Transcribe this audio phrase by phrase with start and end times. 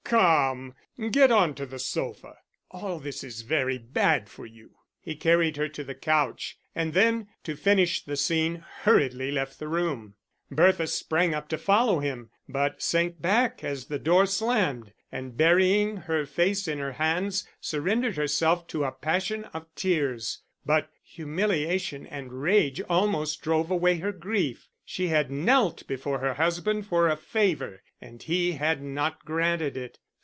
[0.03, 0.75] "Come,
[1.11, 2.35] get on to the sofa.
[2.69, 7.29] All this is very bad for you." He carried her to the couch, and then,
[7.45, 10.15] to finish the scene, hurriedly left the room.
[10.51, 15.95] Bertha sprang up to follow him, but sank back as the door slammed, and burying
[15.95, 20.41] her face in her hands, surrendered herself to a passion of tears.
[20.65, 24.67] But humiliation and rage almost drove away her grief.
[24.83, 29.99] She had knelt before her husband for a favour, and he had not granted it.